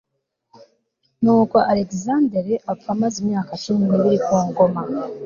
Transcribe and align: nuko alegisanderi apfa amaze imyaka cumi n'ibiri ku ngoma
nuko 1.23 1.55
alegisanderi 1.69 2.53
apfa 2.71 2.87
amaze 2.95 3.15
imyaka 3.23 3.51
cumi 3.63 3.83
n'ibiri 3.89 4.17
ku 4.25 4.35
ngoma 4.47 4.81